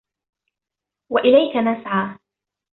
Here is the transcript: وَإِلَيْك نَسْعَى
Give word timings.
وَإِلَيْك 1.11 1.55
نَسْعَى 1.57 2.17